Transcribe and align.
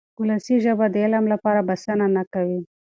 ولسي 0.21 0.55
ژبه 0.65 0.85
د 0.89 0.95
علم 1.05 1.25
لپاره 1.33 1.61
بسنه 1.69 2.05
نه 2.15 2.23
کوي. 2.33 2.59